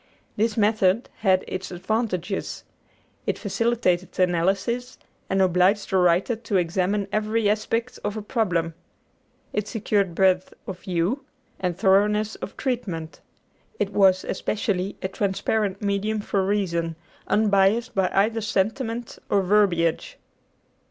[0.35, 2.63] This method had its advantages.
[3.27, 4.97] It facilitated analysis,
[5.29, 8.73] and obliged the writer to examine every aspect of a problem.
[9.53, 11.23] It secured breadth of view
[11.59, 13.21] and thoroughness of treatment.
[13.77, 16.95] It was, especially, a transparent medium for reason,
[17.27, 20.17] unbiased by either sentiment or verbiage.